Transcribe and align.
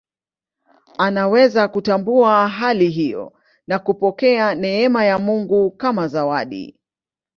Anaweza 0.97 1.67
kutambua 1.67 2.47
hali 2.47 2.89
hiyo 2.89 3.33
na 3.67 3.79
kupokea 3.79 4.55
neema 4.55 5.05
ya 5.05 5.19
Mungu 5.19 5.71
kama 5.71 6.07
zawadi. 6.07 6.79